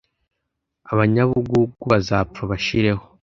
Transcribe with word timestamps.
abanyabugugu 0.91 1.83
bazapfa 1.91 2.41
bashireho. 2.51 3.03